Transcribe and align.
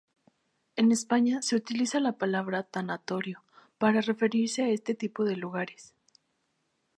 En 0.77 0.91
España 0.91 1.43
se 1.43 1.55
utiliza 1.55 1.99
la 1.99 2.17
palabra 2.17 2.63
tanatorio 2.63 3.43
para 3.77 4.01
referirse 4.01 4.63
a 4.63 4.69
este 4.69 4.95
tipo 4.95 5.25
de 5.25 5.35
lugares. 5.35 5.93